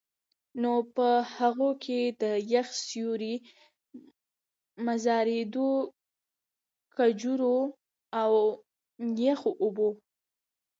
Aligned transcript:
نو 0.61 0.71
په 0.95 1.07
هغو 1.35 1.69
کي 1.83 2.01
د 2.21 2.23
يخ 2.53 2.67
سيُوري، 2.87 3.35
مزيدارو 4.85 5.69
کجورو، 6.97 7.57
او 8.21 8.31
يخو 9.25 9.51
اوبو 9.63 9.89